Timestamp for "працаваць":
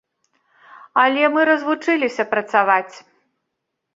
2.33-2.95